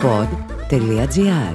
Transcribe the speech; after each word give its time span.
pod.gr 0.00 1.54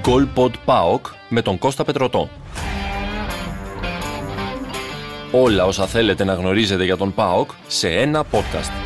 Γκολ 0.00 0.28
Pod 0.34 0.50
ΠΑΟΚ 0.64 1.06
με 1.28 1.42
τον 1.42 1.58
Κώστα 1.58 1.84
Πετρωτό. 1.84 2.28
Όλα 5.32 5.64
όσα 5.64 5.86
θέλετε 5.86 6.24
να 6.24 6.34
γνωρίζετε 6.34 6.84
για 6.84 6.96
τον 6.96 7.14
ΠΑΟΚ 7.14 7.50
σε 7.66 7.88
ένα 7.88 8.24
podcast. 8.32 8.85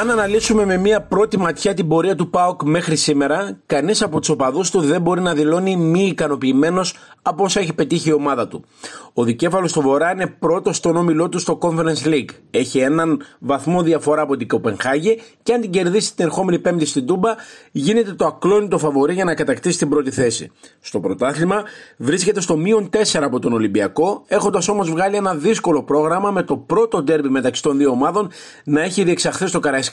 Αν 0.00 0.10
αναλύσουμε 0.10 0.64
με 0.64 0.76
μια 0.76 1.00
πρώτη 1.02 1.38
ματιά 1.38 1.74
την 1.74 1.88
πορεία 1.88 2.14
του 2.14 2.30
ΠΑΟΚ 2.30 2.62
μέχρι 2.62 2.96
σήμερα, 2.96 3.58
κανείς 3.66 4.02
από 4.02 4.18
τους 4.18 4.28
οπαδούς 4.28 4.70
του 4.70 4.80
δεν 4.80 5.00
μπορεί 5.00 5.20
να 5.20 5.34
δηλώνει 5.34 5.76
μη 5.76 6.06
ικανοποιημένος 6.06 6.94
από 7.22 7.44
όσα 7.44 7.60
έχει 7.60 7.72
πετύχει 7.72 8.08
η 8.08 8.12
ομάδα 8.12 8.48
του. 8.48 8.64
Ο 9.12 9.24
δικέφαλος 9.24 9.72
του 9.72 9.80
Βορρά 9.80 10.10
είναι 10.10 10.26
πρώτος 10.26 10.76
στον 10.76 10.96
όμιλό 10.96 11.28
του 11.28 11.38
στο 11.38 11.58
Conference 11.62 12.06
League. 12.06 12.28
Έχει 12.50 12.78
έναν 12.78 13.22
βαθμό 13.38 13.82
διαφορά 13.82 14.22
από 14.22 14.36
την 14.36 14.48
Κοπενχάγη 14.48 15.20
και 15.42 15.52
αν 15.52 15.60
την 15.60 15.70
κερδίσει 15.70 16.14
την 16.14 16.24
ερχόμενη 16.24 16.58
Πέμπτη 16.58 16.86
στην 16.86 17.06
Τούμπα, 17.06 17.34
γίνεται 17.72 18.12
το 18.12 18.26
ακλόνητο 18.26 18.78
φαβορή 18.78 19.14
για 19.14 19.24
να 19.24 19.34
κατακτήσει 19.34 19.78
την 19.78 19.88
πρώτη 19.88 20.10
θέση. 20.10 20.50
Στο 20.80 21.00
πρωτάθλημα 21.00 21.62
βρίσκεται 21.96 22.40
στο 22.40 22.56
μείον 22.56 22.90
4 22.92 22.98
από 23.22 23.38
τον 23.38 23.52
Ολυμπιακό, 23.52 24.24
έχοντας 24.26 24.68
όμως 24.68 24.90
βγάλει 24.90 25.16
ένα 25.16 25.34
δύσκολο 25.34 25.82
πρόγραμμα 25.82 26.30
με 26.30 26.42
το 26.42 26.56
πρώτο 26.56 27.02
ντέρμπι 27.02 27.28
μεταξύ 27.28 27.62
των 27.62 27.78
δύο 27.78 27.90
ομάδων 27.90 28.30
να 28.64 28.82
έχει 28.82 29.02
διεξαχθεί 29.02 29.46
στο 29.46 29.60
Καραϊσκάκι. 29.60 29.84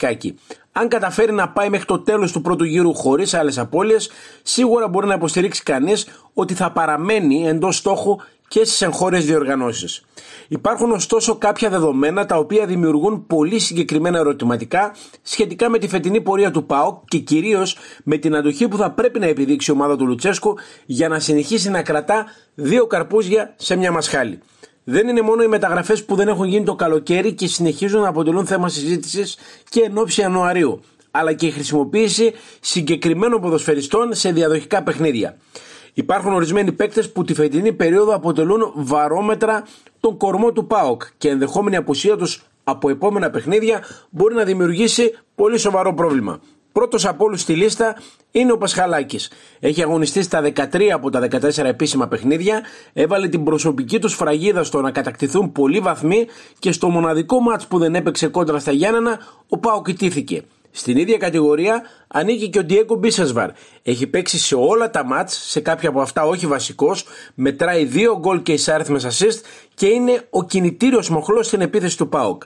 Αν 0.72 0.88
καταφέρει 0.88 1.32
να 1.32 1.48
πάει 1.48 1.68
μέχρι 1.68 1.86
το 1.86 1.98
τέλος 1.98 2.32
του 2.32 2.40
πρώτου 2.40 2.64
γύρου 2.64 2.94
χωρίς 2.94 3.34
άλλες 3.34 3.58
απώλειες, 3.58 4.10
σίγουρα 4.42 4.88
μπορεί 4.88 5.06
να 5.06 5.14
υποστηρίξει 5.14 5.62
κανείς 5.62 6.06
ότι 6.34 6.54
θα 6.54 6.72
παραμένει 6.72 7.48
εντός 7.48 7.76
στόχου 7.76 8.16
και 8.48 8.64
στις 8.64 8.82
εγχώριες 8.82 9.24
διοργανώσεις. 9.24 10.04
Υπάρχουν 10.48 10.90
ωστόσο 10.90 11.36
κάποια 11.36 11.70
δεδομένα 11.70 12.26
τα 12.26 12.36
οποία 12.36 12.66
δημιουργούν 12.66 13.26
πολύ 13.26 13.58
συγκεκριμένα 13.58 14.18
ερωτηματικά 14.18 14.94
σχετικά 15.22 15.68
με 15.68 15.78
τη 15.78 15.88
φετινή 15.88 16.20
πορεία 16.20 16.50
του 16.50 16.66
ΠΑΟΚ 16.66 17.04
και 17.08 17.18
κυρίως 17.18 17.76
με 18.04 18.16
την 18.16 18.36
αντοχή 18.36 18.68
που 18.68 18.76
θα 18.76 18.90
πρέπει 18.90 19.18
να 19.18 19.26
επιδείξει 19.26 19.70
η 19.70 19.74
ομάδα 19.74 19.96
του 19.96 20.06
Λουτσέσκου 20.06 20.54
για 20.86 21.08
να 21.08 21.18
συνεχίσει 21.18 21.70
να 21.70 21.82
κρατά 21.82 22.24
δύο 22.54 22.86
καρπούζια 22.86 23.54
σε 23.56 23.76
μια 23.76 23.92
μασχάλη. 23.92 24.38
Δεν 24.84 25.08
είναι 25.08 25.20
μόνο 25.20 25.42
οι 25.42 25.46
μεταγραφές 25.46 26.04
που 26.04 26.14
δεν 26.14 26.28
έχουν 26.28 26.46
γίνει 26.46 26.64
το 26.64 26.74
καλοκαίρι 26.74 27.32
και 27.32 27.46
συνεχίζουν 27.46 28.00
να 28.00 28.08
αποτελούν 28.08 28.46
θέμα 28.46 28.68
συζήτησης 28.68 29.36
και 29.68 29.80
εν 29.80 29.98
ώψη 29.98 30.20
Ιανουαρίου, 30.20 30.80
αλλά 31.10 31.32
και 31.32 31.46
η 31.46 31.50
χρησιμοποίηση 31.50 32.32
συγκεκριμένων 32.60 33.40
ποδοσφαιριστών 33.40 34.14
σε 34.14 34.32
διαδοχικά 34.32 34.82
παιχνίδια. 34.82 35.36
Υπάρχουν 35.94 36.32
ορισμένοι 36.32 36.72
παίκτες 36.72 37.12
που 37.12 37.24
τη 37.24 37.34
φετινή 37.34 37.72
περίοδο 37.72 38.14
αποτελούν 38.14 38.72
βαρόμετρα 38.74 39.66
τον 40.00 40.16
κορμό 40.16 40.52
του 40.52 40.66
ΠΑΟΚ 40.66 41.02
και 41.18 41.28
ενδεχόμενη 41.28 41.76
απουσία 41.76 42.16
τους 42.16 42.42
από 42.64 42.90
επόμενα 42.90 43.30
παιχνίδια 43.30 43.82
μπορεί 44.10 44.34
να 44.34 44.44
δημιουργήσει 44.44 45.14
πολύ 45.34 45.58
σοβαρό 45.58 45.94
πρόβλημα. 45.94 46.40
Πρώτος 46.74 47.06
από 47.06 47.24
όλους 47.24 47.40
στη 47.40 47.54
λίστα 47.54 47.96
είναι 48.30 48.52
ο 48.52 48.58
Πασχαλάκης. 48.58 49.30
Έχει 49.60 49.82
αγωνιστεί 49.82 50.22
στα 50.22 50.40
13 50.40 50.88
από 50.92 51.10
τα 51.10 51.20
14 51.30 51.64
επίσημα 51.64 52.08
παιχνίδια, 52.08 52.62
έβαλε 52.92 53.28
την 53.28 53.44
προσωπική 53.44 53.98
του 53.98 54.08
σφραγίδα 54.08 54.64
στο 54.64 54.80
να 54.80 54.90
κατακτηθούν 54.90 55.52
πολλοί 55.52 55.78
βαθμοί 55.78 56.26
και 56.58 56.72
στο 56.72 56.88
μοναδικό 56.88 57.40
μάτς 57.40 57.66
που 57.66 57.78
δεν 57.78 57.94
έπαιξε 57.94 58.26
κόντρα 58.26 58.58
στα 58.58 58.72
Γιάννενα, 58.72 59.18
ο 59.48 59.58
Πάο 59.58 59.82
κοιτήθηκε. 59.82 60.42
Στην 60.70 60.96
ίδια 60.96 61.16
κατηγορία 61.16 61.82
ανήκει 62.08 62.48
και 62.48 62.58
ο 62.58 62.64
Ντιέγκο 62.64 62.94
Μπίσεσβαρ. 62.94 63.50
Έχει 63.82 64.06
παίξει 64.06 64.38
σε 64.38 64.54
όλα 64.54 64.90
τα 64.90 65.04
μάτς, 65.04 65.50
σε 65.50 65.60
κάποια 65.60 65.88
από 65.88 66.00
αυτά 66.00 66.24
όχι 66.24 66.46
βασικός, 66.46 67.04
μετράει 67.34 67.84
δύο 67.84 68.18
γκολ 68.18 68.42
και 68.42 68.52
εισάριθμες 68.52 69.06
assist 69.06 69.40
και 69.74 69.86
είναι 69.86 70.26
ο 70.30 70.44
κινητήριος 70.44 71.08
μοχλός 71.08 71.46
στην 71.46 71.60
επίθεση 71.60 71.96
του 71.96 72.08
Πάοκ. 72.08 72.42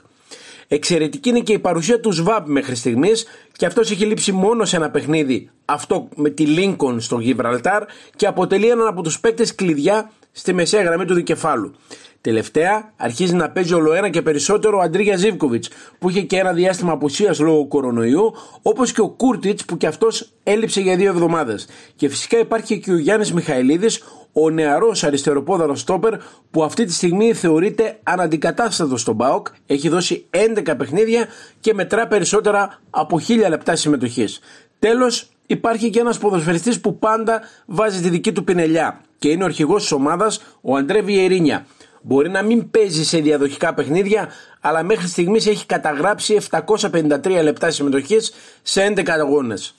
Εξαιρετική 0.71 1.29
είναι 1.29 1.39
και 1.39 1.53
η 1.53 1.59
παρουσία 1.59 1.99
του 1.99 2.11
ΣΒΑΠ 2.11 2.47
μέχρι 2.47 2.75
στιγμής 2.75 3.25
και 3.51 3.65
αυτός 3.65 3.91
έχει 3.91 4.05
λείψει 4.05 4.31
μόνο 4.31 4.65
σε 4.65 4.75
ένα 4.75 4.91
παιχνίδι, 4.91 5.49
αυτό 5.65 6.09
με 6.15 6.29
τη 6.29 6.45
Λίνκον 6.45 6.99
στο 7.01 7.19
Γιβραλτάρ 7.19 7.83
και 8.15 8.27
αποτελεί 8.27 8.69
έναν 8.69 8.87
από 8.87 9.01
τους 9.01 9.19
παίκτες 9.19 9.55
κλειδιά 9.55 10.11
στη 10.31 10.53
μεσαία 10.53 10.83
γραμμή 10.83 11.05
του 11.05 11.13
δικεφάλου. 11.13 11.73
Τελευταία 12.21 12.93
αρχίζει 12.97 13.33
να 13.33 13.49
παίζει 13.49 13.73
ολοένα 13.73 14.09
και 14.09 14.21
περισσότερο 14.21 14.77
ο 14.77 14.81
Αντρίγια 14.81 15.15
Ζήβκοβιτ, 15.15 15.65
που 15.99 16.09
είχε 16.09 16.21
και 16.21 16.37
ένα 16.37 16.53
διάστημα 16.53 16.91
απουσίας 16.91 17.39
λόγω 17.39 17.67
κορονοϊού, 17.67 18.33
όπως 18.61 18.91
και 18.91 19.01
ο 19.01 19.09
Κούρτιτς 19.09 19.65
που 19.65 19.77
και 19.77 19.87
αυτός 19.87 20.29
έλειψε 20.43 20.81
για 20.81 20.95
δύο 20.95 21.09
εβδομάδες. 21.09 21.67
Και 21.95 22.09
φυσικά 22.09 22.39
υπάρχει 22.39 22.79
και 22.79 22.91
ο 22.91 22.97
Γιάννης 22.97 23.33
Μιχαηλίδης, 23.33 24.03
ο 24.33 24.49
νεαρός 24.49 25.03
αριστεροπόδαρος 25.03 25.79
στόπερ 25.79 26.13
που 26.51 26.63
αυτή 26.63 26.85
τη 26.85 26.93
στιγμή 26.93 27.33
θεωρείται 27.33 27.99
αναντικατάστατος 28.03 29.01
στον 29.01 29.15
Μπάοκ, 29.15 29.47
έχει 29.65 29.89
δώσει 29.89 30.25
11 30.29 30.75
παιχνίδια 30.77 31.27
και 31.59 31.73
μετρά 31.73 32.07
περισσότερα 32.07 32.79
από 32.89 33.19
1000 33.19 33.49
λεπτά 33.49 33.75
συμμετοχής. 33.75 34.39
Τέλος, 34.79 35.29
υπάρχει 35.49 35.89
και 35.89 35.99
ένας 35.99 36.17
ποδοσφαιριστής 36.17 36.79
που 36.79 36.97
πάντα 36.97 37.41
βάζει 37.65 38.01
τη 38.01 38.09
δική 38.09 38.31
του 38.31 38.43
πινελιά 38.43 39.01
και 39.19 39.29
είναι 39.29 39.43
ο 39.43 39.45
αρχηγός 39.45 39.81
της 39.81 39.91
ομάδας, 39.91 40.41
ο 40.61 40.75
Αντρέ 40.75 41.01
Βιερίνια. 41.01 41.65
Μπορεί 42.01 42.29
να 42.29 42.41
μην 42.41 42.69
παίζει 42.69 43.03
σε 43.05 43.19
διαδοχικά 43.19 43.73
παιχνίδια, 43.73 44.29
αλλά 44.59 44.83
μέχρι 44.83 45.07
στιγμής 45.07 45.47
έχει 45.47 45.65
καταγράψει 45.65 46.33
753 46.33 47.41
λεπτά 47.43 47.71
συμμετοχής 47.71 48.33
σε 48.61 48.81
11 48.81 49.19
αγώνες. 49.19 49.75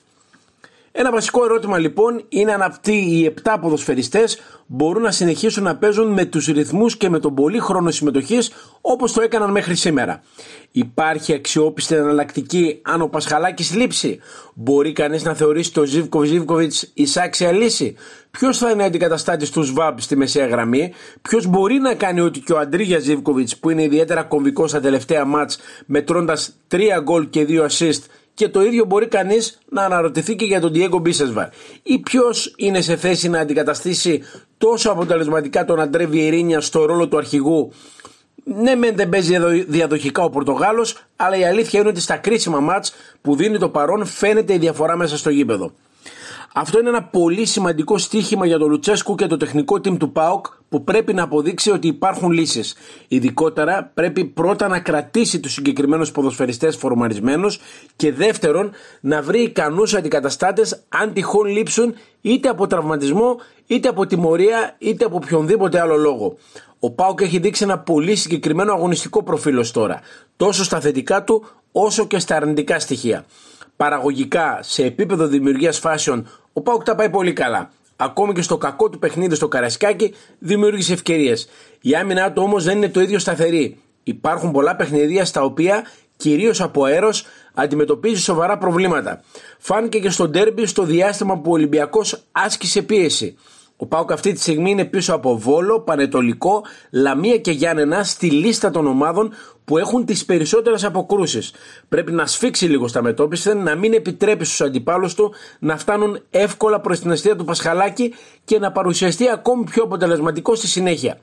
Ένα 0.92 1.10
βασικό 1.10 1.44
ερώτημα 1.44 1.78
λοιπόν 1.78 2.24
είναι 2.28 2.52
αν 2.52 2.62
αυτοί 2.62 2.92
οι 2.92 3.34
7 3.42 3.56
ποδοσφαιριστές 3.60 4.38
μπορούν 4.66 5.02
να 5.02 5.10
συνεχίσουν 5.10 5.62
να 5.62 5.76
παίζουν 5.76 6.12
με 6.12 6.24
τους 6.24 6.46
ρυθμούς 6.46 6.96
και 6.96 7.08
με 7.08 7.18
τον 7.18 7.34
πολύ 7.34 7.58
χρόνο 7.58 7.90
συμμετοχής 7.90 8.50
όπως 8.80 9.12
το 9.12 9.22
έκαναν 9.22 9.50
μέχρι 9.50 9.74
σήμερα. 9.74 10.22
Υπάρχει 10.70 11.32
αξιόπιστη 11.32 11.94
εναλλακτική 11.94 12.80
αν 12.82 13.02
ο 13.02 13.06
Πασχαλάκης 13.06 13.74
λείψει; 13.74 14.18
Μπορεί 14.54 14.92
κανείς 14.92 15.24
να 15.24 15.34
θεωρήσει 15.34 15.72
το 15.72 15.84
Ζίβκο 15.84 16.22
Ζίβκοβιτς 16.22 16.90
εισάξια 16.94 17.52
λύση. 17.52 17.94
Ποιος 18.30 18.58
θα 18.58 18.70
είναι 18.70 18.84
αντικαταστάτης 18.84 19.50
του 19.50 19.62
ΣΒΑΜ 19.62 19.94
στη 19.98 20.16
μεσαία 20.16 20.46
γραμμή, 20.46 20.92
ποιος 21.22 21.46
μπορεί 21.46 21.78
να 21.78 21.94
κάνει 21.94 22.20
ό,τι 22.20 22.40
και 22.40 22.52
ο 22.52 22.58
Αντρίγιας 22.58 23.02
Ζίβκοβιτ 23.02 23.48
που 23.60 23.70
είναι 23.70 23.82
ιδιαίτερα 23.82 24.22
κομβικός 24.22 24.70
στα 24.70 24.80
τελευταία 24.80 25.24
μάτς 25.24 25.58
μετρώντας 25.86 26.52
3 26.70 26.78
γκολ 27.02 27.30
και 27.30 27.46
2 27.48 27.66
assist 27.66 28.02
και 28.34 28.48
το 28.48 28.62
ίδιο 28.62 28.84
μπορεί 28.84 29.06
κανείς 29.06 29.58
να 29.68 29.84
αναρωτηθεί 29.84 30.36
και 30.36 30.44
για 30.44 30.60
τον 30.60 30.72
Diego 30.74 31.00
Μπίσεσβαρ. 31.00 31.48
Ή 31.82 31.98
ποιος 31.98 32.54
είναι 32.56 32.80
σε 32.80 32.96
θέση 32.96 33.28
να 33.28 33.38
αντικαταστήσει 33.38 34.22
τόσο 34.58 34.90
αποτελεσματικά 34.90 35.64
τον 35.64 35.80
Αντρέ 35.80 36.06
Βιερίνια 36.06 36.60
στο 36.60 36.84
ρόλο 36.84 37.08
του 37.08 37.16
αρχηγού; 37.16 37.72
Ναι, 38.44 38.74
μεν 38.74 38.96
δεν 38.96 39.08
παίζει 39.08 39.64
διαδοχικά 39.68 40.22
ο 40.22 40.30
Πορτογάλος, 40.30 41.04
αλλά 41.16 41.36
η 41.36 41.44
αλήθεια 41.44 41.80
είναι 41.80 41.88
ότι 41.88 42.00
στα 42.00 42.16
κρίσιμα 42.16 42.60
μάτς 42.60 42.92
που 43.20 43.36
δίνει 43.36 43.58
το 43.58 43.68
παρόν 43.68 44.04
φαίνεται 44.06 44.54
η 44.54 44.58
διαφορά 44.58 44.96
μέσα 44.96 45.16
στο 45.16 45.30
γήπεδο. 45.30 45.72
Αυτό 46.54 46.78
είναι 46.78 46.88
ένα 46.88 47.02
πολύ 47.02 47.44
σημαντικό 47.44 47.98
στίχημα 47.98 48.46
για 48.46 48.58
τον 48.58 48.70
Λουτσέσκου 48.70 49.14
και 49.14 49.26
το 49.26 49.36
τεχνικό 49.36 49.74
team 49.76 49.96
του 49.98 50.12
ΠΑΟΚ 50.12 50.46
που 50.68 50.84
πρέπει 50.84 51.14
να 51.14 51.22
αποδείξει 51.22 51.70
ότι 51.70 51.86
υπάρχουν 51.86 52.30
λύσεις. 52.30 52.74
Ειδικότερα 53.08 53.90
πρέπει 53.94 54.24
πρώτα 54.24 54.68
να 54.68 54.80
κρατήσει 54.80 55.40
τους 55.40 55.52
συγκεκριμένους 55.52 56.12
ποδοσφαιριστές 56.12 56.76
φορμαρισμένους 56.76 57.60
και 57.96 58.12
δεύτερον 58.12 58.70
να 59.00 59.22
βρει 59.22 59.42
ικανούς 59.42 59.94
αντικαταστάτες 59.94 60.84
αν 60.88 61.12
τυχόν 61.12 61.46
λείψουν 61.46 61.94
είτε 62.20 62.48
από 62.48 62.66
τραυματισμό, 62.66 63.36
είτε 63.66 63.88
από 63.88 64.06
τιμωρία, 64.06 64.76
είτε 64.78 65.04
από 65.04 65.16
οποιονδήποτε 65.16 65.80
άλλο 65.80 65.96
λόγο. 65.96 66.36
Ο 66.78 66.90
Πάουκ 66.90 67.20
έχει 67.20 67.38
δείξει 67.38 67.64
ένα 67.64 67.78
πολύ 67.78 68.16
συγκεκριμένο 68.16 68.72
αγωνιστικό 68.72 69.22
προφίλ 69.22 69.70
τώρα, 69.72 70.00
τόσο 70.36 70.64
στα 70.64 70.80
θετικά 70.80 71.24
του 71.24 71.44
όσο 71.72 72.06
και 72.06 72.18
στα 72.18 72.36
αρνητικά 72.36 72.78
στοιχεία. 72.78 73.24
Παραγωγικά, 73.80 74.58
σε 74.62 74.84
επίπεδο 74.84 75.26
δημιουργίας 75.26 75.78
φάσεων, 75.78 76.28
ο 76.52 76.60
Πάουκ 76.60 76.82
τα 76.82 76.94
πάει 76.94 77.10
πολύ 77.10 77.32
καλά. 77.32 77.70
Ακόμη 77.96 78.32
και 78.32 78.42
στο 78.42 78.56
κακό 78.56 78.88
του 78.88 78.98
παιχνίδι 78.98 79.34
στο 79.34 79.48
Καρασκάκι 79.48 80.14
δημιούργησε 80.38 80.92
ευκαιρίες. 80.92 81.48
Η 81.80 81.94
άμυνά 81.94 82.32
του 82.32 82.42
όμως 82.42 82.64
δεν 82.64 82.76
είναι 82.76 82.88
το 82.88 83.00
ίδιο 83.00 83.18
σταθερή. 83.18 83.78
Υπάρχουν 84.02 84.50
πολλά 84.50 84.76
παιχνίδια 84.76 85.24
στα 85.24 85.42
οποία 85.42 85.84
κυρίως 86.16 86.60
από 86.60 86.84
αέρος 86.84 87.24
αντιμετωπίζει 87.54 88.22
σοβαρά 88.22 88.58
προβλήματα. 88.58 89.22
Φάνηκε 89.58 89.98
και 89.98 90.10
στο 90.10 90.28
ντέρμπι 90.28 90.66
στο 90.66 90.82
διάστημα 90.82 91.38
που 91.38 91.50
ο 91.50 91.54
Ολυμπιακός 91.54 92.22
άσκησε 92.32 92.82
πίεση. 92.82 93.36
Ο 93.82 93.86
Πάουκ 93.86 94.12
αυτή 94.12 94.32
τη 94.32 94.40
στιγμή 94.40 94.70
είναι 94.70 94.84
πίσω 94.84 95.14
από 95.14 95.38
Βόλο, 95.38 95.80
Πανετολικό, 95.80 96.62
Λαμία 96.90 97.38
και 97.38 97.50
Γιάννενα 97.50 98.04
στη 98.04 98.30
λίστα 98.30 98.70
των 98.70 98.86
ομάδων 98.86 99.32
που 99.64 99.78
έχουν 99.78 100.04
τις 100.04 100.24
περισσότερες 100.24 100.84
αποκρούσεις. 100.84 101.52
Πρέπει 101.88 102.12
να 102.12 102.26
σφίξει 102.26 102.66
λίγο 102.66 102.88
στα 102.88 103.02
μετώπιση, 103.02 103.54
να 103.54 103.74
μην 103.74 103.92
επιτρέπει 103.92 104.44
στους 104.44 104.60
αντιπάλους 104.60 105.14
του 105.14 105.32
να 105.58 105.76
φτάνουν 105.76 106.22
εύκολα 106.30 106.80
προς 106.80 107.00
την 107.00 107.10
αιστεία 107.10 107.36
του 107.36 107.44
Πασχαλάκη 107.44 108.14
και 108.44 108.58
να 108.58 108.72
παρουσιαστεί 108.72 109.28
ακόμη 109.28 109.64
πιο 109.64 109.82
αποτελεσματικό 109.82 110.54
στη 110.54 110.66
συνέχεια. 110.66 111.18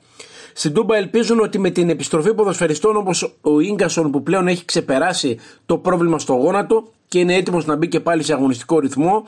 Στην 0.52 0.72
Τούμπα 0.72 0.96
ελπίζουν 0.96 1.40
ότι 1.40 1.58
με 1.58 1.70
την 1.70 1.90
επιστροφή 1.90 2.34
ποδοσφαιριστών 2.34 2.96
όπως 2.96 3.22
ο 3.40 3.50
γκασον 3.74 4.10
που 4.10 4.22
πλέον 4.22 4.48
έχει 4.48 4.64
ξεπεράσει 4.64 5.38
το 5.66 5.78
πρόβλημα 5.78 6.18
στο 6.18 6.34
γόνατο 6.34 6.88
και 7.08 7.18
είναι 7.18 7.34
έτοιμος 7.34 7.66
να 7.66 7.76
μπει 7.76 7.88
και 7.88 8.00
πάλι 8.00 8.22
σε 8.22 8.32
αγωνιστικό 8.32 8.78
ρυθμό, 8.78 9.24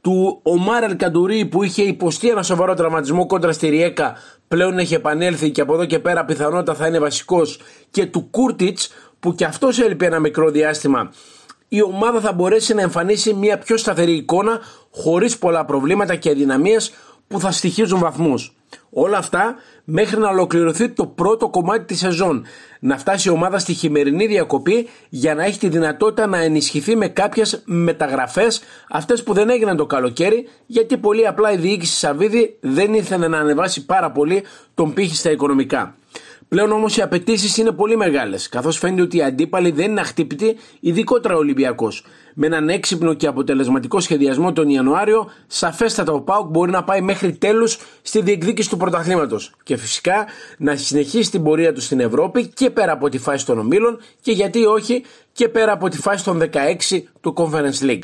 του 0.00 0.40
Ομάρ 0.42 0.82
Ελκαντουρί 0.82 1.44
που 1.44 1.62
είχε 1.62 1.82
υποστεί 1.82 2.28
ένα 2.28 2.42
σοβαρό 2.42 2.74
τραυματισμό 2.74 3.26
κόντρα 3.26 3.52
στη 3.52 3.68
Ριέκα 3.68 4.16
πλέον 4.48 4.78
έχει 4.78 4.94
επανέλθει 4.94 5.50
και 5.50 5.60
από 5.60 5.74
εδώ 5.74 5.84
και 5.84 5.98
πέρα 5.98 6.24
πιθανότατα 6.24 6.74
θα 6.74 6.86
είναι 6.86 6.98
βασικός. 6.98 7.60
Και 7.90 8.06
του 8.06 8.28
Κούρτιτς 8.30 8.90
που 9.20 9.34
και 9.34 9.44
αυτός 9.44 9.78
έλειπε 9.78 10.06
ένα 10.06 10.18
μικρό 10.18 10.50
διάστημα. 10.50 11.12
Η 11.68 11.82
ομάδα 11.82 12.20
θα 12.20 12.32
μπορέσει 12.32 12.74
να 12.74 12.82
εμφανίσει 12.82 13.34
μια 13.34 13.58
πιο 13.58 13.76
σταθερή 13.76 14.12
εικόνα 14.12 14.60
χωρίς 14.90 15.38
πολλά 15.38 15.64
προβλήματα 15.64 16.14
και 16.16 16.30
αδυναμίες 16.30 16.92
που 17.28 17.40
θα 17.40 17.50
στοιχίζουν 17.50 17.98
βαθμούς. 17.98 18.52
Όλα 18.90 19.18
αυτά 19.18 19.54
μέχρι 19.84 20.18
να 20.18 20.28
ολοκληρωθεί 20.28 20.88
το 20.88 21.06
πρώτο 21.06 21.48
κομμάτι 21.48 21.84
της 21.84 21.98
σεζόν. 21.98 22.44
Να 22.80 22.98
φτάσει 22.98 23.28
η 23.28 23.30
ομάδα 23.30 23.58
στη 23.58 23.72
χειμερινή 23.72 24.26
διακοπή 24.26 24.88
για 25.08 25.34
να 25.34 25.44
έχει 25.44 25.58
τη 25.58 25.68
δυνατότητα 25.68 26.26
να 26.26 26.38
ενισχυθεί 26.38 26.96
με 26.96 27.08
κάποιες 27.08 27.62
μεταγραφές 27.64 28.60
αυτές 28.90 29.22
που 29.22 29.32
δεν 29.32 29.50
έγιναν 29.50 29.76
το 29.76 29.86
καλοκαίρι 29.86 30.48
γιατί 30.66 30.96
πολύ 30.96 31.26
απλά 31.26 31.52
η 31.52 31.56
διοίκηση 31.56 31.96
Σαββίδη 31.96 32.56
δεν 32.60 32.94
ήθελε 32.94 33.28
να 33.28 33.38
ανεβάσει 33.38 33.84
πάρα 33.84 34.10
πολύ 34.10 34.42
τον 34.74 34.92
πύχη 34.92 35.14
στα 35.14 35.30
οικονομικά. 35.30 35.97
Πλέον 36.48 36.72
όμως 36.72 36.96
οι 36.96 37.02
απαιτήσεις 37.02 37.56
είναι 37.56 37.72
πολύ 37.72 37.96
μεγάλες, 37.96 38.48
καθώς 38.48 38.78
φαίνεται 38.78 39.02
ότι 39.02 39.16
οι 39.16 39.22
αντίπαλοι 39.22 39.70
δεν 39.70 39.90
είναι 39.90 40.00
αχτύπητοι, 40.00 40.56
ειδικότερα 40.80 41.34
ο 41.34 41.38
Ολυμπιακός. 41.38 42.04
Με 42.34 42.46
έναν 42.46 42.68
έξυπνο 42.68 43.14
και 43.14 43.26
αποτελεσματικό 43.26 44.00
σχεδιασμό 44.00 44.52
τον 44.52 44.68
Ιανουάριο, 44.68 45.30
σαφέστατα 45.46 46.12
ο 46.12 46.20
Πάουκ 46.20 46.50
μπορεί 46.50 46.70
να 46.70 46.84
πάει 46.84 47.00
μέχρι 47.00 47.32
τέλους 47.32 47.78
στη 48.02 48.22
διεκδίκηση 48.22 48.68
του 48.68 48.76
πρωταθλήματος. 48.76 49.52
Και 49.62 49.76
φυσικά 49.76 50.26
να 50.58 50.76
συνεχίσει 50.76 51.30
την 51.30 51.42
πορεία 51.42 51.72
του 51.72 51.80
στην 51.80 52.00
Ευρώπη 52.00 52.46
και 52.46 52.70
πέρα 52.70 52.92
από 52.92 53.08
τη 53.08 53.18
φάση 53.18 53.46
των 53.46 53.58
ομίλων 53.58 53.98
και 54.20 54.32
γιατί 54.32 54.64
όχι 54.64 55.04
και 55.32 55.48
πέρα 55.48 55.72
από 55.72 55.88
τη 55.88 55.96
φάση 55.96 56.24
των 56.24 56.42
16 56.90 57.02
του 57.20 57.34
Conference 57.36 57.84
League. 57.84 58.02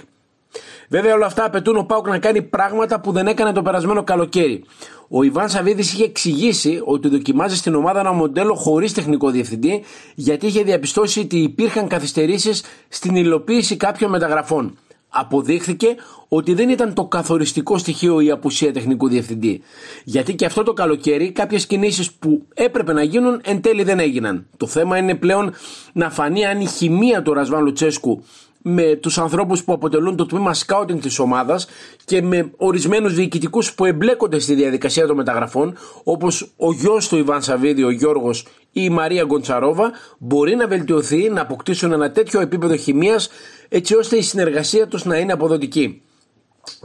Βέβαια 0.89 1.15
όλα 1.15 1.27
αυτά 1.27 1.45
απαιτούν 1.45 1.77
ο 1.77 1.83
Πάουκ 1.83 2.09
να 2.09 2.19
κάνει 2.19 2.43
πράγματα 2.43 3.01
που 3.01 3.13
δεν 3.13 3.27
έκανε 3.27 3.53
το 3.53 3.63
περασμένο 3.63 4.05
καλοκαίρι. 4.05 4.65
Ο 5.09 5.23
Ιβάν 5.23 5.49
Σαββίδης 5.49 5.93
είχε 5.93 6.05
εξηγήσει 6.05 6.81
ότι 6.85 7.09
δοκιμάζει 7.09 7.57
στην 7.57 7.75
ομάδα 7.75 8.01
ένα 8.01 8.13
μοντέλο 8.13 8.55
χωρίς 8.55 8.93
τεχνικό 8.93 9.31
διευθυντή, 9.31 9.85
γιατί 10.15 10.47
είχε 10.47 10.63
διαπιστώσει 10.63 11.21
ότι 11.21 11.39
υπήρχαν 11.39 11.89
καθυστερήσεις 11.89 12.63
στην 12.89 13.17
υλοποίηση 13.17 13.77
κάποιων 13.77 14.11
μεταγραφών. 14.11 14.79
Αποδείχθηκε 15.17 15.97
ότι 16.29 16.55
δεν 16.55 16.69
ήταν 16.69 16.95
το 16.95 17.05
καθοριστικό 17.05 17.79
στοιχείο 17.79 18.21
η 18.21 18.31
απουσία 18.31 18.73
τεχνικού 18.73 19.09
διευθυντή. 19.09 19.63
Γιατί 20.05 20.35
και 20.35 20.45
αυτό 20.45 20.63
το 20.63 20.73
καλοκαίρι 20.73 21.33
κάποιες 21.33 21.67
κινήσεις 21.67 22.13
που 22.13 22.47
έπρεπε 22.55 22.93
να 22.93 23.03
γίνουν 23.03 23.41
εν 23.45 23.61
τέλει 23.61 23.83
δεν 23.83 23.99
έγιναν. 23.99 24.47
Το 24.57 24.67
θέμα 24.67 24.99
είναι 24.99 25.15
πλέον 25.15 25.53
να 25.93 26.11
φανεί 26.11 26.45
αν 26.47 26.61
η 26.61 26.67
χημεία 26.67 27.23
του 27.23 27.33
Ρασβάν 27.33 27.63
Λουτσέσκου 27.63 28.25
με 28.67 28.95
τους 28.95 29.19
ανθρώπους 29.19 29.65
που 29.65 29.73
αποτελούν 29.73 30.17
το 30.17 30.27
τμήμα 30.27 30.55
σκάουτινγκ 30.55 31.01
της 31.01 31.19
ομάδας 31.19 31.67
και 32.05 32.23
με 32.23 32.51
ορισμένους 32.57 33.15
διοικητικούς 33.15 33.75
που 33.75 33.85
εμπλέκονται 33.85 34.39
στη 34.39 34.55
διαδικασία 34.55 35.07
των 35.07 35.17
μεταγραφών 35.17 35.77
όπως 36.05 36.53
ο 36.57 36.73
γιος 36.73 37.09
του 37.09 37.17
Ιβάν 37.17 37.43
Σαββίδη, 37.43 37.83
ο 37.83 37.91
Γιώργος 37.91 38.47
ή 38.73 38.81
η 38.85 38.91
Μαρία 38.91 39.25
Γκοντσαρόβα 39.25 39.93
μπορεί 40.19 40.55
να 40.55 40.67
βελτιωθεί, 40.67 41.31
να 41.31 41.41
αποκτήσουν 41.41 41.93
ένα 41.93 42.11
τέτοιο 42.11 42.41
επίπεδο 42.41 42.77
χημίας 42.77 43.29
έτσι 43.69 43.95
ώστε 43.97 44.17
η 44.17 44.23
συνεργασία 44.23 44.89
τους 44.89 45.05
να 45.05 45.19
είναι 45.19 45.33
αποδοτική. 45.33 46.03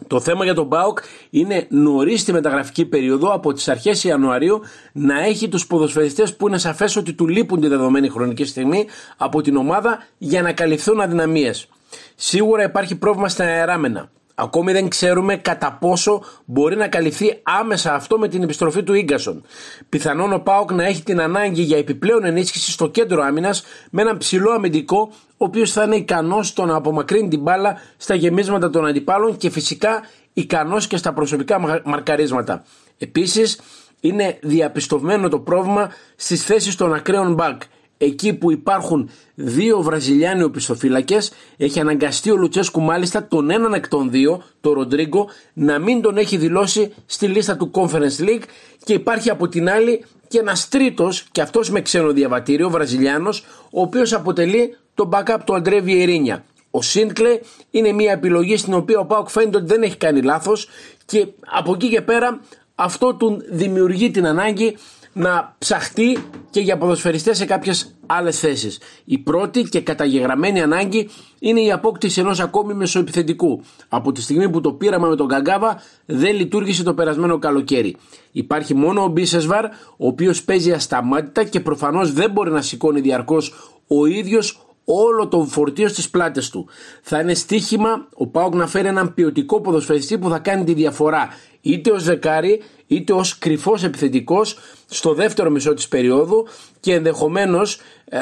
Το 0.07 0.19
θέμα 0.19 0.43
για 0.43 0.53
τον 0.53 0.65
Μπάουκ 0.65 0.99
είναι 1.29 1.67
νωρίς 1.69 2.21
στη 2.21 2.31
μεταγραφική 2.31 2.85
περίοδο 2.85 3.33
από 3.33 3.53
τις 3.53 3.67
αρχές 3.67 4.03
Ιανουαρίου 4.03 4.61
να 4.91 5.23
έχει 5.23 5.49
τους 5.49 5.67
ποδοσφαιριστές 5.67 6.35
που 6.35 6.47
είναι 6.47 6.57
σαφές 6.57 6.95
ότι 6.95 7.13
του 7.13 7.27
λείπουν 7.27 7.61
τη 7.61 7.67
δεδομένη 7.67 8.09
χρονική 8.09 8.45
στιγμή 8.45 8.85
από 9.17 9.41
την 9.41 9.55
ομάδα 9.55 10.03
για 10.17 10.41
να 10.41 10.51
καλυφθούν 10.51 11.01
αδυναμίες. 11.01 11.67
Σίγουρα 12.15 12.63
υπάρχει 12.63 12.95
πρόβλημα 12.95 13.29
στα 13.29 13.43
αεράμενα. 13.43 14.09
Ακόμη 14.41 14.71
δεν 14.71 14.87
ξέρουμε 14.89 15.35
κατά 15.35 15.77
πόσο 15.79 16.23
μπορεί 16.45 16.75
να 16.75 16.87
καλυφθεί 16.87 17.39
άμεσα 17.43 17.93
αυτό 17.93 18.17
με 18.17 18.27
την 18.27 18.43
επιστροφή 18.43 18.83
του 18.83 18.93
γκασον. 18.93 19.43
Πιθανόν 19.89 20.33
ο 20.33 20.39
Πάοκ 20.39 20.71
να 20.71 20.85
έχει 20.85 21.03
την 21.03 21.21
ανάγκη 21.21 21.61
για 21.61 21.77
επιπλέον 21.77 22.25
ενίσχυση 22.25 22.71
στο 22.71 22.87
κέντρο 22.87 23.21
άμυνας 23.23 23.63
με 23.91 24.01
έναν 24.01 24.17
ψηλό 24.17 24.51
αμυντικό, 24.51 25.09
ο 25.27 25.45
οποίος 25.45 25.71
θα 25.71 25.83
είναι 25.83 25.95
ικανός 25.95 26.47
στο 26.47 26.65
να 26.65 26.75
απομακρύνει 26.75 27.27
την 27.27 27.41
μπάλα 27.41 27.77
στα 27.97 28.15
γεμίσματα 28.15 28.69
των 28.69 28.85
αντιπάλων 28.85 29.37
και 29.37 29.49
φυσικά 29.49 30.01
ικανός 30.33 30.87
και 30.87 30.97
στα 30.97 31.13
προσωπικά 31.13 31.81
μαρκαρίσματα. 31.83 32.63
Επίσης, 32.97 33.59
είναι 33.99 34.37
διαπιστωμένο 34.41 35.29
το 35.29 35.39
πρόβλημα 35.39 35.91
στις 36.15 36.43
θέσεις 36.43 36.75
των 36.75 36.93
ακραίων 36.93 37.33
μπακ 37.33 37.61
εκεί 38.01 38.33
που 38.33 38.51
υπάρχουν 38.51 39.09
δύο 39.35 39.81
Βραζιλιάνοι 39.81 40.43
οπισθοφύλακες, 40.43 41.31
έχει 41.57 41.79
αναγκαστεί 41.79 42.31
ο 42.31 42.35
Λουτσέσκου 42.35 42.81
μάλιστα 42.81 43.27
τον 43.27 43.49
έναν 43.49 43.73
εκ 43.73 43.87
των 43.87 44.11
δύο, 44.11 44.43
τον 44.61 44.73
Ροντρίγκο, 44.73 45.29
να 45.53 45.79
μην 45.79 46.01
τον 46.01 46.17
έχει 46.17 46.37
δηλώσει 46.37 46.93
στη 47.05 47.27
λίστα 47.27 47.57
του 47.57 47.71
Conference 47.73 48.19
League 48.19 48.43
και 48.83 48.93
υπάρχει 48.93 49.29
από 49.29 49.47
την 49.47 49.69
άλλη 49.69 50.05
και 50.27 50.39
ένας 50.39 50.69
τρίτος, 50.69 51.25
και 51.31 51.41
αυτός 51.41 51.69
με 51.69 51.81
ξένο 51.81 52.11
διαβατήριο, 52.11 52.69
Βραζιλιάνος, 52.69 53.45
ο 53.71 53.81
οποίος 53.81 54.13
αποτελεί 54.13 54.77
τον 54.93 55.09
backup 55.13 55.37
του 55.45 55.55
Αντρέ 55.55 55.79
Βιερίνια. 55.79 56.43
Ο 56.71 56.81
Σίντκλε 56.81 57.39
είναι 57.71 57.91
μια 57.91 58.11
επιλογή 58.11 58.57
στην 58.57 58.73
οποία 58.73 58.99
ο 58.99 59.05
Πάοκ 59.05 59.29
φαίνεται 59.29 59.57
ότι 59.57 59.65
δεν 59.65 59.81
έχει 59.81 59.97
κάνει 59.97 60.21
λάθος 60.21 60.67
και 61.05 61.27
από 61.45 61.73
εκεί 61.73 61.89
και 61.89 62.01
πέρα 62.01 62.39
αυτό 62.75 63.15
του 63.15 63.41
δημιουργεί 63.49 64.11
την 64.11 64.25
ανάγκη 64.25 64.77
να 65.13 65.55
ψαχτεί 65.57 66.17
και 66.49 66.59
για 66.59 66.77
ποδοσφαιριστές 66.77 67.37
σε 67.37 67.45
κάποιες 67.45 67.95
άλλες 68.05 68.39
θέσεις. 68.39 68.79
Η 69.05 69.17
πρώτη 69.17 69.61
και 69.61 69.81
καταγεγραμμένη 69.81 70.61
ανάγκη 70.61 71.09
είναι 71.39 71.61
η 71.61 71.71
απόκτηση 71.71 72.19
ενός 72.19 72.39
ακόμη 72.39 72.73
μεσοεπιθετικού. 72.73 73.61
Από 73.89 74.11
τη 74.11 74.21
στιγμή 74.21 74.49
που 74.49 74.61
το 74.61 74.71
πείραμα 74.71 75.07
με 75.07 75.15
τον 75.15 75.27
Καγκάβα 75.27 75.81
δεν 76.05 76.35
λειτουργήσε 76.35 76.83
το 76.83 76.93
περασμένο 76.93 77.39
καλοκαίρι. 77.39 77.95
Υπάρχει 78.31 78.73
μόνο 78.75 79.03
ο 79.03 79.07
Μπίσεσβαρ, 79.07 79.65
ο 79.97 80.07
οποίος 80.07 80.43
παίζει 80.43 80.71
ασταμάτητα 80.71 81.43
και 81.43 81.59
προφανώς 81.59 82.13
δεν 82.13 82.31
μπορεί 82.31 82.51
να 82.51 82.61
σηκώνει 82.61 83.01
διαρκώς 83.01 83.53
ο 83.87 84.05
ίδιος 84.05 84.68
όλο 84.91 85.27
το 85.27 85.43
φορτίο 85.43 85.87
στις 85.87 86.09
πλάτες 86.09 86.49
του. 86.49 86.67
Θα 87.01 87.19
είναι 87.19 87.33
στοίχημα 87.33 88.07
ο 88.13 88.27
Πάοκ 88.27 88.55
να 88.55 88.67
φέρει 88.67 88.87
έναν 88.87 89.13
ποιοτικό 89.13 89.61
ποδοσφαιριστή 89.61 90.17
που 90.17 90.29
θα 90.29 90.39
κάνει 90.39 90.63
τη 90.63 90.73
διαφορά 90.73 91.29
είτε 91.61 91.91
ως 91.91 92.03
δεκάρι 92.03 92.61
είτε 92.87 93.13
ως 93.13 93.37
κρυφός 93.37 93.83
επιθετικός 93.83 94.57
στο 94.85 95.13
δεύτερο 95.13 95.49
μισό 95.49 95.73
της 95.73 95.87
περίοδου 95.87 96.47
και 96.79 96.93
ενδεχομένως 96.93 97.79
ε, 98.05 98.19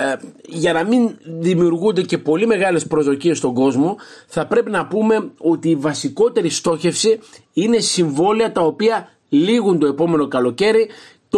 για 0.47 0.73
να 0.73 0.83
μην 0.83 1.17
δημιουργούνται 1.23 2.01
και 2.01 2.17
πολύ 2.17 2.47
μεγάλες 2.47 2.87
προσδοκίες 2.87 3.37
στον 3.37 3.53
κόσμο 3.53 3.95
θα 4.27 4.47
πρέπει 4.47 4.71
να 4.71 4.87
πούμε 4.87 5.31
ότι 5.37 5.69
η 5.69 5.75
βασικότερη 5.75 6.49
στόχευση 6.49 7.19
είναι 7.53 7.79
συμβόλαια 7.79 8.51
τα 8.51 8.61
οποία 8.61 9.09
λήγουν 9.29 9.79
το 9.79 9.87
επόμενο 9.87 10.27
καλοκαίρι 10.27 10.87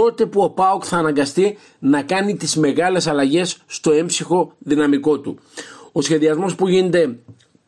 τότε 0.01 0.25
που 0.25 0.41
ο 0.41 0.49
ΠΑΟΚ 0.49 0.83
θα 0.85 0.97
αναγκαστεί 0.97 1.57
να 1.79 2.01
κάνει 2.01 2.35
τις 2.35 2.55
μεγάλες 2.55 3.07
αλλαγές 3.07 3.57
στο 3.65 3.91
έμψυχο 3.91 4.53
δυναμικό 4.59 5.19
του. 5.19 5.39
Ο 5.91 6.01
σχεδιασμός 6.01 6.55
που 6.55 6.67
γίνεται 6.67 7.19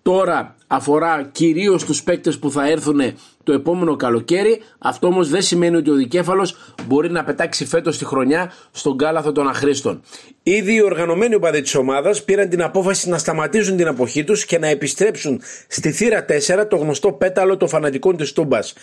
τώρα 0.01 0.55
αφορά 0.67 1.29
κυρίως 1.31 1.85
τους 1.85 2.03
παίκτες 2.03 2.39
που 2.39 2.51
θα 2.51 2.69
έρθουν 2.69 3.01
το 3.43 3.53
επόμενο 3.53 3.95
καλοκαίρι. 3.95 4.61
Αυτό 4.77 5.07
όμως 5.07 5.29
δεν 5.29 5.41
σημαίνει 5.41 5.75
ότι 5.75 5.89
ο 5.89 5.93
δικέφαλος 5.93 6.55
μπορεί 6.87 7.11
να 7.11 7.23
πετάξει 7.23 7.65
φέτος 7.65 7.97
τη 7.97 8.05
χρονιά 8.05 8.51
στον 8.71 8.97
κάλαθο 8.97 9.31
των 9.31 9.47
αχρήστων. 9.47 10.01
Ήδη 10.43 10.75
οι 10.75 10.81
οργανωμένοι 10.81 11.35
οπαδοί 11.35 11.61
της 11.61 11.75
ομάδας 11.75 12.23
πήραν 12.23 12.49
την 12.49 12.61
απόφαση 12.61 13.09
να 13.09 13.17
σταματήσουν 13.17 13.77
την 13.77 13.87
αποχή 13.87 14.23
τους 14.23 14.45
και 14.45 14.59
να 14.59 14.67
επιστρέψουν 14.67 15.41
στη 15.67 15.91
θύρα 15.91 16.25
4 16.25 16.65
το 16.69 16.75
γνωστό 16.75 17.11
πέταλο 17.11 17.57
των 17.57 17.67
φανατικών 17.67 18.17
της 18.17 18.33
Τούμπας. 18.33 18.73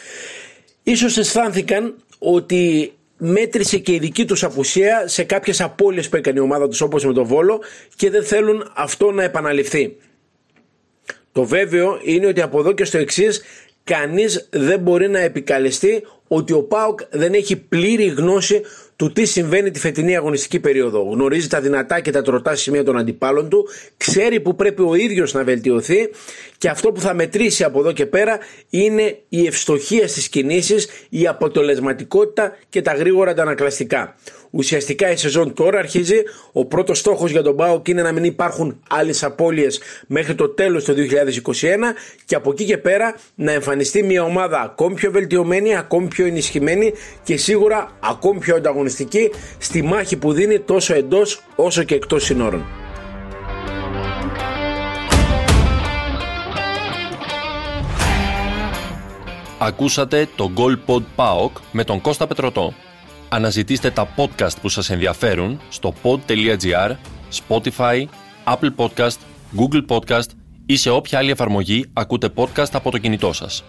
Ίσως 0.83 1.17
αισθάνθηκαν 1.17 1.95
ότι 2.19 2.93
μέτρησε 3.19 3.79
και 3.79 3.93
η 3.93 3.99
δική 3.99 4.25
τους 4.25 4.45
απουσία 4.45 5.09
σε 5.09 5.23
κάποιες 5.23 5.61
απώλειες 5.61 6.09
που 6.09 6.17
έκανε 6.17 6.39
η 6.39 6.43
ομάδα 6.43 6.69
τους 6.69 6.81
όπως 6.81 7.05
με 7.05 7.13
τον 7.13 7.25
Βόλο 7.25 7.61
και 7.97 8.11
δεν 8.11 8.25
θέλουν 8.25 8.71
αυτό 8.75 9.11
να 9.11 9.23
επαναληφθεί. 9.23 9.97
Το 11.33 11.45
βέβαιο 11.45 12.01
είναι 12.03 12.27
ότι 12.27 12.41
από 12.41 12.59
εδώ 12.59 12.73
και 12.73 12.85
στο 12.85 12.99
εξής 12.99 13.43
κανείς 13.85 14.49
δεν 14.51 14.81
μπορεί 14.81 15.09
να 15.09 15.19
επικαλεστεί 15.19 16.03
ότι 16.29 16.53
ο 16.53 16.63
ΠΑΟΚ 16.63 17.01
δεν 17.11 17.33
έχει 17.35 17.57
πλήρη 17.57 18.05
γνώση 18.05 18.63
του 18.99 19.13
τι 19.13 19.25
συμβαίνει 19.25 19.71
τη 19.71 19.79
φετινή 19.79 20.17
αγωνιστική 20.17 20.61
περίοδο. 20.61 21.03
Γνωρίζει 21.03 21.49
τα 21.49 21.61
δυνατά 21.61 22.01
και 22.01 22.11
τα 22.11 22.23
τροτά 22.23 22.55
σημεία 22.55 22.85
των 22.85 22.99
αντιπάλων 22.99 23.49
του, 23.49 23.69
ξέρει 23.97 24.41
που 24.41 24.55
πρέπει 24.55 24.83
ο 24.83 24.95
ίδιος 24.95 25.33
να 25.33 25.45
βελτιωθεί 25.45 26.11
και 26.59 26.69
αυτό 26.69 26.93
που 26.93 27.01
θα 27.01 27.15
μετρήσει 27.15 27.65
από 27.65 27.81
εδώ 27.81 27.93
και 27.93 28.07
πέρα 28.07 28.39
είναι 28.71 29.19
η 29.29 29.47
ευστοχία 29.47 30.09
στις 30.09 30.29
κινήσεις, 30.29 30.89
η 31.09 31.27
αποτελεσματικότητα 31.27 32.57
και 32.69 32.83
τα 32.83 32.93
γρήγορα 32.93 33.31
αντανακλαστικά. 33.31 34.17
Ουσιαστικά 34.51 35.11
η 35.11 35.17
σεζόν 35.17 35.55
τώρα 35.55 35.79
αρχίζει. 35.79 36.23
Ο 36.53 36.65
πρώτος 36.65 36.99
στόχος 36.99 37.31
για 37.31 37.43
τον 37.43 37.55
Μπάουκ 37.55 37.89
είναι 37.89 38.03
να 38.03 38.13
μην 38.13 38.25
υπάρχουν 38.25 38.81
άλλες 38.89 39.25
απώλειες 39.25 39.81
μέχρι 40.07 40.35
το 40.35 40.49
τέλος 40.49 40.85
του 40.85 40.95
2021 40.95 41.95
και 42.25 42.35
από 42.35 42.51
εκεί 42.51 42.65
και 42.65 42.79
πέρα 42.79 43.15
να 43.35 43.53
εμφανιστεί 43.53 44.03
μια 44.03 44.23
ομάδα 44.23 44.61
ακόμη 44.61 44.95
πιο 44.95 45.11
βελτιωμένη, 45.11 45.77
ακόμη 45.77 46.09
πιο 46.09 46.27
ενισχυμένη 46.27 46.93
και 47.23 47.37
σίγουρα 47.37 47.91
ακόμη 48.01 48.39
πιο 48.39 48.57
ανταγωνιστική 48.57 49.31
στη 49.59 49.83
μάχη 49.83 50.17
που 50.17 50.33
δίνει 50.33 50.59
τόσο 50.59 50.95
εντός 50.95 51.43
όσο 51.57 51.83
και 51.83 51.95
εκτός 51.95 52.25
συνόρων. 52.25 52.65
Ακούσατε 59.61 60.29
το 60.37 60.51
Goal 60.57 60.77
Pod 60.87 61.03
PAOK 61.17 61.51
με 61.73 61.85
τον 61.85 62.01
Κώστα 62.01 62.27
Πετρωτό. 62.27 62.75
Αναζητήστε 63.29 63.91
τα 63.91 64.15
podcast 64.17 64.61
που 64.61 64.69
σας 64.69 64.91
ενδιαφέρουν 64.91 65.61
στο 65.69 65.95
pod.gr, 66.03 66.97
Spotify, 67.47 68.05
Apple 68.45 68.75
Podcast, 68.77 69.17
Google 69.57 69.87
Podcast 69.89 70.31
ή 70.67 70.77
σε 70.77 70.91
όποια 70.91 71.19
άλλη 71.19 71.31
εφαρμογή 71.31 71.91
ακούτε 71.93 72.29
podcast 72.37 72.71
από 72.73 72.91
το 72.91 72.99
κινητό 72.99 73.33
σας. 73.33 73.65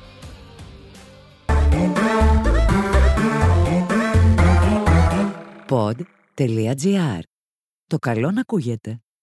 Pod.gr. 5.70 7.20
Το 7.88 7.98
καλό 7.98 8.32
να 8.32 8.42
ακούγεται. 8.42 9.02